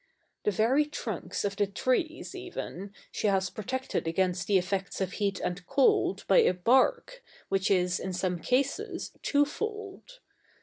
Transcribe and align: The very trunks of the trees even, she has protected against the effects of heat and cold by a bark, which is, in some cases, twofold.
The 0.45 0.49
very 0.49 0.85
trunks 0.85 1.45
of 1.45 1.55
the 1.57 1.67
trees 1.67 2.33
even, 2.33 2.91
she 3.11 3.27
has 3.27 3.51
protected 3.51 4.07
against 4.07 4.47
the 4.47 4.57
effects 4.57 4.99
of 4.99 5.11
heat 5.11 5.39
and 5.39 5.63
cold 5.67 6.25
by 6.27 6.37
a 6.39 6.55
bark, 6.55 7.21
which 7.49 7.69
is, 7.69 7.99
in 7.99 8.11
some 8.11 8.39
cases, 8.39 9.11
twofold. 9.21 10.19